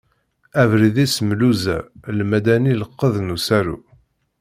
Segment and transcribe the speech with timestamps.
[0.61, 1.77] Abrid-is Mluza,
[2.19, 3.77] Lmadani lqedd n usaru.